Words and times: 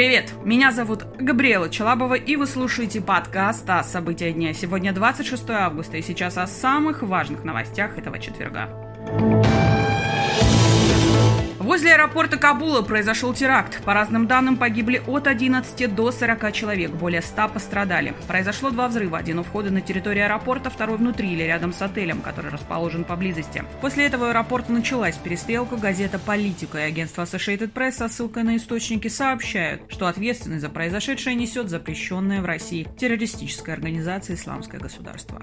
Привет, 0.00 0.32
меня 0.42 0.72
зовут 0.72 1.04
Габриэла 1.18 1.68
Челабова, 1.68 2.14
и 2.14 2.34
вы 2.34 2.46
слушаете 2.46 3.02
подкаст 3.02 3.68
о 3.68 3.82
событиях 3.82 4.34
дня. 4.34 4.54
Сегодня 4.54 4.94
26 4.94 5.50
августа, 5.50 5.98
и 5.98 6.02
сейчас 6.02 6.38
о 6.38 6.46
самых 6.46 7.02
важных 7.02 7.44
новостях 7.44 7.98
этого 7.98 8.18
четверга. 8.18 8.89
Возле 11.70 11.92
аэропорта 11.92 12.36
Кабула 12.36 12.82
произошел 12.82 13.32
теракт. 13.32 13.80
По 13.84 13.94
разным 13.94 14.26
данным, 14.26 14.56
погибли 14.56 15.00
от 15.06 15.28
11 15.28 15.94
до 15.94 16.10
40 16.10 16.52
человек, 16.52 16.90
более 16.90 17.22
100 17.22 17.48
пострадали. 17.50 18.12
Произошло 18.26 18.70
два 18.70 18.88
взрыва. 18.88 19.18
Один 19.18 19.38
у 19.38 19.44
входа 19.44 19.70
на 19.70 19.80
территорию 19.80 20.24
аэропорта, 20.24 20.68
второй 20.68 20.96
внутри 20.96 21.32
или 21.32 21.44
рядом 21.44 21.72
с 21.72 21.80
отелем, 21.80 22.22
который 22.22 22.50
расположен 22.50 23.04
поблизости. 23.04 23.62
После 23.80 24.06
этого 24.06 24.24
в 24.24 24.28
аэропорте 24.30 24.72
началась 24.72 25.14
перестрелка. 25.14 25.76
Газета 25.76 26.18
«Политика» 26.18 26.78
и 26.78 26.88
агентство 26.88 27.22
Associated 27.22 27.72
Press 27.72 27.92
со 27.92 28.08
ссылкой 28.08 28.42
на 28.42 28.56
источники 28.56 29.06
сообщают, 29.06 29.82
что 29.92 30.08
ответственность 30.08 30.62
за 30.62 30.70
произошедшее 30.70 31.36
несет 31.36 31.70
запрещенная 31.70 32.42
в 32.42 32.46
России 32.46 32.88
террористическая 32.98 33.76
организация 33.76 34.34
«Исламское 34.34 34.80
государство». 34.80 35.40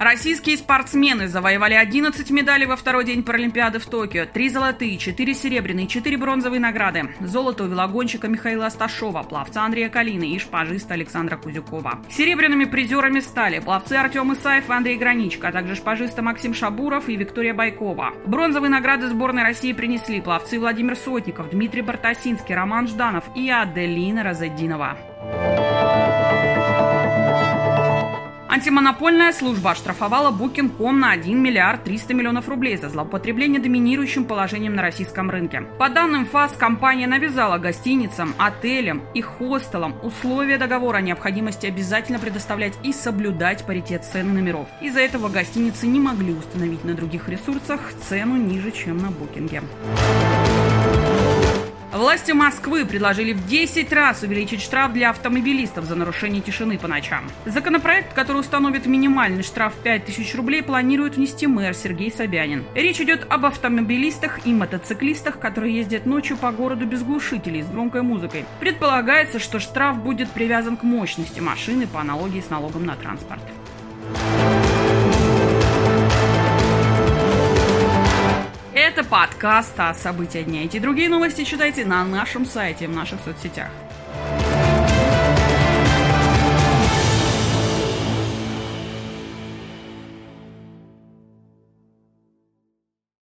Российские 0.00 0.56
спортсмены 0.56 1.26
завоевали 1.26 1.74
11 1.74 2.30
медалей 2.30 2.66
во 2.66 2.76
второй 2.76 3.04
день 3.04 3.24
Паралимпиады 3.24 3.80
в 3.80 3.86
Токио. 3.86 4.26
Три 4.26 4.48
золотые, 4.48 4.96
четыре 4.96 5.34
серебряные, 5.34 5.88
четыре 5.88 6.16
бронзовые 6.16 6.60
награды. 6.60 7.10
Золото 7.20 7.64
у 7.64 7.66
велогонщика 7.66 8.28
Михаила 8.28 8.66
Асташова, 8.66 9.24
пловца 9.24 9.64
Андрея 9.64 9.88
Калины 9.88 10.30
и 10.30 10.38
шпажиста 10.38 10.94
Александра 10.94 11.36
Кузюкова. 11.36 11.98
Серебряными 12.10 12.64
призерами 12.64 13.18
стали 13.18 13.58
пловцы 13.58 13.94
Артем 13.94 14.32
Исаев 14.34 14.70
и 14.70 14.72
Андрей 14.72 14.98
Граничко, 14.98 15.48
а 15.48 15.52
также 15.52 15.74
шпажисты 15.74 16.22
Максим 16.22 16.54
Шабуров 16.54 17.08
и 17.08 17.16
Виктория 17.16 17.52
Байкова. 17.52 18.12
Бронзовые 18.24 18.70
награды 18.70 19.08
сборной 19.08 19.42
России 19.42 19.72
принесли 19.72 20.20
пловцы 20.20 20.60
Владимир 20.60 20.94
Сотников, 20.94 21.50
Дмитрий 21.50 21.82
Бартасинский, 21.82 22.54
Роман 22.54 22.86
Жданов 22.86 23.24
и 23.34 23.50
Аделина 23.50 24.22
Розадинова. 24.22 24.96
Антимонопольная 28.58 29.32
служба 29.32 29.70
оштрафовала 29.70 30.32
Booking.com 30.32 30.98
на 30.98 31.12
1 31.12 31.40
миллиард 31.40 31.84
300 31.84 32.12
миллионов 32.12 32.48
рублей 32.48 32.76
за 32.76 32.88
злоупотребление 32.88 33.60
доминирующим 33.60 34.24
положением 34.24 34.74
на 34.74 34.82
российском 34.82 35.30
рынке. 35.30 35.62
По 35.78 35.88
данным 35.88 36.26
ФАС, 36.26 36.54
компания 36.58 37.06
навязала 37.06 37.58
гостиницам, 37.58 38.34
отелям 38.36 39.04
и 39.14 39.20
хостелам 39.20 39.94
условия 40.02 40.58
договора 40.58 40.96
о 40.96 41.02
необходимости 41.02 41.66
обязательно 41.66 42.18
предоставлять 42.18 42.74
и 42.82 42.92
соблюдать 42.92 43.64
паритет 43.64 44.04
цены 44.04 44.32
номеров. 44.32 44.66
Из-за 44.82 45.02
этого 45.02 45.28
гостиницы 45.28 45.86
не 45.86 46.00
могли 46.00 46.34
установить 46.34 46.82
на 46.82 46.94
других 46.94 47.28
ресурсах 47.28 47.92
цену 48.08 48.36
ниже, 48.38 48.72
чем 48.72 48.98
на 48.98 49.12
букинге. 49.12 49.62
Власти 51.98 52.30
Москвы 52.30 52.86
предложили 52.86 53.32
в 53.32 53.44
10 53.48 53.92
раз 53.92 54.22
увеличить 54.22 54.62
штраф 54.62 54.92
для 54.92 55.10
автомобилистов 55.10 55.84
за 55.84 55.96
нарушение 55.96 56.40
тишины 56.40 56.78
по 56.78 56.86
ночам. 56.86 57.24
Законопроект, 57.44 58.14
который 58.14 58.38
установит 58.38 58.86
минимальный 58.86 59.42
штраф 59.42 59.74
5000 59.82 60.36
рублей, 60.36 60.62
планирует 60.62 61.16
внести 61.16 61.48
мэр 61.48 61.74
Сергей 61.74 62.12
Собянин. 62.12 62.64
Речь 62.76 63.00
идет 63.00 63.26
об 63.28 63.46
автомобилистах 63.46 64.46
и 64.46 64.54
мотоциклистах, 64.54 65.40
которые 65.40 65.74
ездят 65.74 66.06
ночью 66.06 66.36
по 66.36 66.52
городу 66.52 66.86
без 66.86 67.02
глушителей 67.02 67.64
с 67.64 67.66
громкой 67.66 68.02
музыкой. 68.02 68.44
Предполагается, 68.60 69.40
что 69.40 69.58
штраф 69.58 70.00
будет 70.00 70.30
привязан 70.30 70.76
к 70.76 70.84
мощности 70.84 71.40
машины 71.40 71.88
по 71.88 72.00
аналогии 72.00 72.40
с 72.40 72.48
налогом 72.48 72.86
на 72.86 72.94
транспорт. 72.94 73.42
Это 78.98 79.08
подкаст 79.08 79.78
о 79.78 79.94
событиях 79.94 80.46
дня. 80.46 80.64
Эти 80.64 80.80
другие 80.80 81.08
новости 81.08 81.44
читайте 81.44 81.84
на 81.84 82.04
нашем 82.04 82.44
сайте, 82.44 82.88
в 82.88 82.90
наших 82.90 83.20
соцсетях. 83.24 83.70